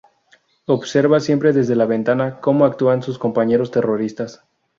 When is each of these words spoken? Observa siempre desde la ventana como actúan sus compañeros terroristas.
Observa 0.65 1.19
siempre 1.19 1.53
desde 1.53 1.75
la 1.75 1.85
ventana 1.85 2.39
como 2.41 2.65
actúan 2.65 3.03
sus 3.03 3.19
compañeros 3.19 3.69
terroristas. 3.69 4.43